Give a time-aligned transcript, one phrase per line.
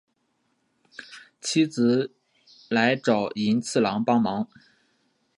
[1.39, 2.11] 妻子
[2.69, 4.47] 来找寅次郎帮忙。